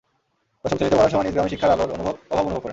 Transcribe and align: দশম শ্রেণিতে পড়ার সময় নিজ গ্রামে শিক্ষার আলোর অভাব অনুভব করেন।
দশম 0.65 0.75
শ্রেণিতে 0.77 0.97
পড়ার 0.97 1.11
সময় 1.11 1.25
নিজ 1.25 1.33
গ্রামে 1.35 1.51
শিক্ষার 1.53 1.73
আলোর 1.73 1.89
অভাব 1.93 2.15
অনুভব 2.41 2.59
করেন। 2.59 2.69